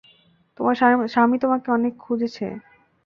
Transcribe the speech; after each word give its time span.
তোমার 0.59 0.75
স্বামী 1.07 1.37
তোমাকে 1.39 1.67
অনেক 1.71 1.93
খুঁজেছে। 1.97 2.45